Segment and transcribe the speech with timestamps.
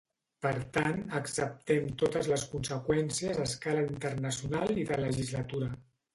[0.43, 5.71] Per tant, acceptem totes les conseqüències a escala internacional i de legislatura.